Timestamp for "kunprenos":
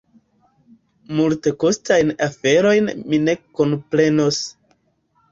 3.59-4.41